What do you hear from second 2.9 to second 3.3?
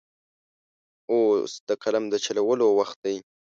دی.